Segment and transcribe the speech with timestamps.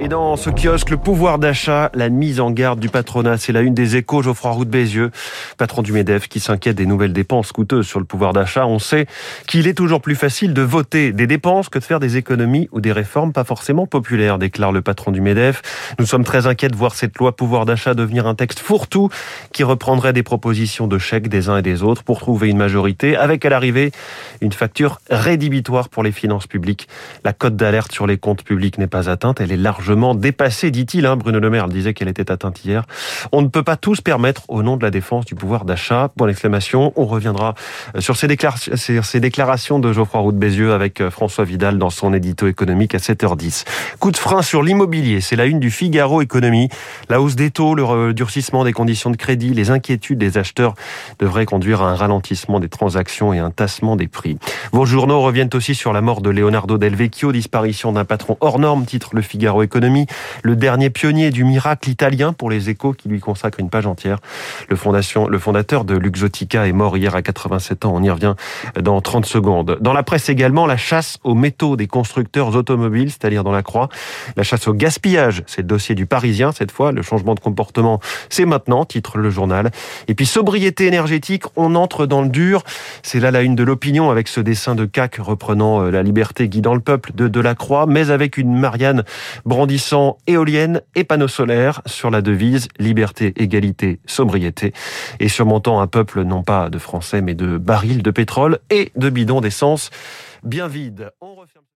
[0.00, 3.60] Et dans ce kiosque, le pouvoir d'achat, la mise en garde du patronat, c'est la
[3.60, 4.22] une des échos.
[4.22, 5.10] Geoffroy Roux de Bézieux,
[5.58, 8.66] patron du MEDEF, qui s'inquiète des nouvelles dépenses coûteuses sur le pouvoir d'achat.
[8.66, 9.06] On sait
[9.46, 12.80] qu'il est toujours plus facile de voter des dépenses que de faire des économies ou
[12.80, 15.62] des réformes pas forcément populaires, déclare le patron du MEDEF.
[15.98, 19.08] Nous sommes très inquiets de voir cette loi pouvoir d'achat devenir un texte fourre-tout
[19.52, 23.16] qui reprendrait des propositions de chèques des uns et des autres pour trouver une majorité,
[23.16, 23.92] avec à l'arrivée
[24.40, 26.88] une facture rédhibitoire pour les finances publiques.
[27.24, 31.06] La cote d'alerte sur les comptes publics n'est pas atteinte, elle est largement dépassée, dit-il.
[31.06, 31.16] Hein.
[31.16, 32.84] Bruno Le Maire disait qu'elle était atteinte hier.
[33.32, 36.10] On ne peut pas tous permettre au nom de la défense du pouvoir d'achat.
[36.16, 36.92] Point d'exclamation.
[36.96, 37.54] On reviendra
[37.94, 38.28] euh, sur ces,
[39.02, 42.94] ces déclarations de Geoffroy Roux de Bézieux avec euh, François Vidal dans son édito économique
[42.94, 43.64] à 7h10.
[43.98, 45.20] Coup de frein sur l'immobilier.
[45.20, 46.68] C'est la une du Figaro Économie.
[47.08, 50.74] La hausse des taux, le durcissement des conditions de crédit, les inquiétudes des acheteurs
[51.18, 54.38] devraient conduire à un ralentissement des transactions et un tassement des prix.
[54.72, 58.58] Vos journaux reviennent aussi sur la mort de Leonardo Del Vecchio, disparition d'un patron hors
[58.58, 60.06] norme, titre Le Figaro Économie,
[60.42, 64.18] le dernier pionnier du miracle italien pour les échos qui lui consacre une page entière.
[64.68, 67.92] Le, fondation, le fondateur de Luxotica est mort hier à 87 ans.
[67.94, 68.34] On y revient
[68.80, 69.78] dans 30 secondes.
[69.80, 73.88] Dans la presse également, la chasse aux métaux des constructeurs automobiles, c'est-à-dire dans la croix.
[74.36, 76.92] La chasse au gaspillage, c'est le dossier du Parisien cette fois.
[76.92, 79.70] Le changement de comportement, c'est maintenant, titre le journal.
[80.08, 82.62] Et puis sobriété énergétique, on entre dans le dur.
[83.02, 86.48] C'est là la une de l'opinion avec ce dessin de CAC reprenant euh, la liberté
[86.48, 89.04] guidant le peuple de Delacroix, mais avec une Marianne
[89.44, 94.72] brandissant éolienne et panneaux solaires sur la devise liberté, égalité, sobriété
[95.20, 99.08] et surmontant un peuple non pas de Français mais de barils de pétrole et de
[99.08, 99.90] bidons d'essence
[100.42, 101.12] bien vides.